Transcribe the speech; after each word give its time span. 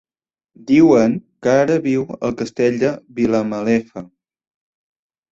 Diuen 0.69 1.11
que 1.47 1.51
ara 1.65 1.75
viu 1.83 2.05
al 2.27 2.33
Castell 2.39 2.79
de 2.85 2.93
Vilamalefa. 3.19 4.03